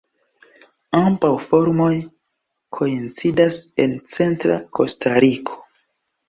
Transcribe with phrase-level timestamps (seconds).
[0.99, 1.89] Ambaŭ formoj
[2.79, 5.61] koincidas en centra Kostariko.